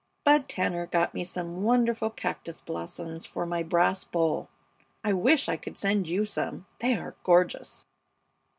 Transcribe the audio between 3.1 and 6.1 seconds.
for my brass bowl. I wish I could send